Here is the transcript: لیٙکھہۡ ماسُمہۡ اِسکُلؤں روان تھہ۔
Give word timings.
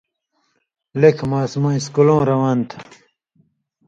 لیٙکھہۡ 0.99 1.29
ماسُمہۡ 1.31 1.75
اِسکُلؤں 1.79 2.21
روان 2.29 2.57
تھہ۔ 2.69 2.77